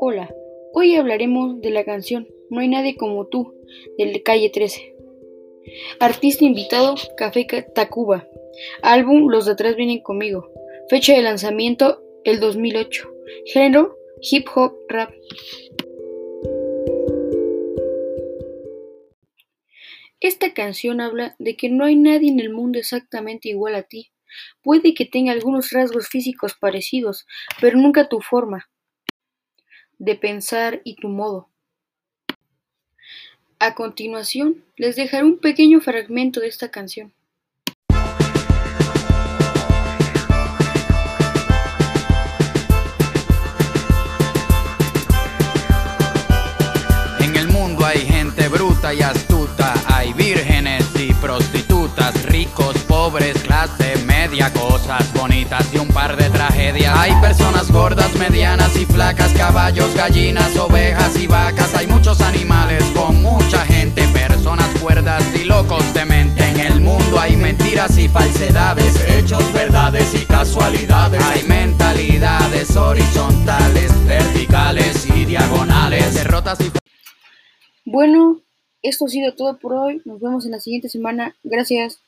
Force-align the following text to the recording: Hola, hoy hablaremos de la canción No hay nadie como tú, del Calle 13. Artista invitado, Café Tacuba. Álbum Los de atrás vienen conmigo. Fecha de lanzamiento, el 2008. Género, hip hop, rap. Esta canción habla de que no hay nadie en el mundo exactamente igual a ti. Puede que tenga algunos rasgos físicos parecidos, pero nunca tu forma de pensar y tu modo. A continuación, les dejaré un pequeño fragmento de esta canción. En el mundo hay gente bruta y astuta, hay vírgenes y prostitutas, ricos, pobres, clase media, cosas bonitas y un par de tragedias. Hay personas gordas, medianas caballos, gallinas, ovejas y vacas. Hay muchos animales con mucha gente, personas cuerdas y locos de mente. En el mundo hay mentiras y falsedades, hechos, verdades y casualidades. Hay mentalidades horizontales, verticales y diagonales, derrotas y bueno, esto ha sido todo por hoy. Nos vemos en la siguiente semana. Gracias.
Hola, 0.00 0.32
hoy 0.74 0.94
hablaremos 0.94 1.60
de 1.60 1.70
la 1.70 1.84
canción 1.84 2.28
No 2.50 2.60
hay 2.60 2.68
nadie 2.68 2.96
como 2.96 3.26
tú, 3.26 3.52
del 3.98 4.22
Calle 4.22 4.48
13. 4.48 4.94
Artista 5.98 6.44
invitado, 6.44 6.94
Café 7.16 7.48
Tacuba. 7.74 8.28
Álbum 8.82 9.28
Los 9.28 9.46
de 9.46 9.52
atrás 9.52 9.74
vienen 9.74 10.00
conmigo. 10.00 10.52
Fecha 10.88 11.14
de 11.14 11.22
lanzamiento, 11.22 12.00
el 12.22 12.38
2008. 12.38 13.10
Género, 13.46 13.98
hip 14.20 14.46
hop, 14.54 14.76
rap. 14.88 15.10
Esta 20.20 20.54
canción 20.54 21.00
habla 21.00 21.34
de 21.40 21.56
que 21.56 21.70
no 21.70 21.84
hay 21.84 21.96
nadie 21.96 22.30
en 22.30 22.38
el 22.38 22.50
mundo 22.50 22.78
exactamente 22.78 23.48
igual 23.48 23.74
a 23.74 23.82
ti. 23.82 24.12
Puede 24.62 24.94
que 24.94 25.06
tenga 25.06 25.32
algunos 25.32 25.72
rasgos 25.72 26.06
físicos 26.06 26.54
parecidos, 26.54 27.26
pero 27.60 27.76
nunca 27.78 28.08
tu 28.08 28.20
forma 28.20 28.68
de 29.98 30.14
pensar 30.14 30.80
y 30.84 30.94
tu 30.96 31.08
modo. 31.08 31.48
A 33.60 33.74
continuación, 33.74 34.64
les 34.76 34.94
dejaré 34.94 35.24
un 35.24 35.38
pequeño 35.38 35.80
fragmento 35.80 36.40
de 36.40 36.46
esta 36.46 36.70
canción. 36.70 37.12
En 47.18 47.36
el 47.36 47.48
mundo 47.48 47.84
hay 47.84 47.98
gente 47.98 48.48
bruta 48.48 48.94
y 48.94 49.00
astuta, 49.00 49.74
hay 49.88 50.12
vírgenes 50.12 50.84
y 50.94 51.12
prostitutas, 51.14 52.24
ricos, 52.26 52.78
pobres, 52.84 53.42
clase 53.42 53.96
media, 54.06 54.52
cosas 54.52 55.12
bonitas 55.14 55.68
y 55.74 55.78
un 55.78 55.88
par 55.88 56.16
de 56.16 56.30
tragedias. 56.30 56.96
Hay 56.96 57.12
personas 57.20 57.72
gordas, 57.72 58.14
medianas 58.14 58.37
caballos, 59.14 59.94
gallinas, 59.94 60.56
ovejas 60.56 61.18
y 61.18 61.26
vacas. 61.26 61.74
Hay 61.74 61.86
muchos 61.86 62.20
animales 62.20 62.82
con 62.94 63.22
mucha 63.22 63.64
gente, 63.64 64.06
personas 64.08 64.68
cuerdas 64.80 65.24
y 65.34 65.44
locos 65.44 65.82
de 65.94 66.04
mente. 66.04 66.44
En 66.48 66.60
el 66.60 66.80
mundo 66.80 67.18
hay 67.18 67.36
mentiras 67.36 67.96
y 67.98 68.08
falsedades, 68.08 68.94
hechos, 69.08 69.52
verdades 69.52 70.14
y 70.14 70.24
casualidades. 70.26 71.22
Hay 71.24 71.42
mentalidades 71.44 72.76
horizontales, 72.76 73.92
verticales 74.06 75.06
y 75.14 75.24
diagonales, 75.24 76.14
derrotas 76.14 76.60
y 76.60 76.70
bueno, 77.90 78.42
esto 78.82 79.06
ha 79.06 79.08
sido 79.08 79.34
todo 79.34 79.58
por 79.58 79.72
hoy. 79.72 80.02
Nos 80.04 80.20
vemos 80.20 80.44
en 80.44 80.52
la 80.52 80.60
siguiente 80.60 80.90
semana. 80.90 81.34
Gracias. 81.42 81.96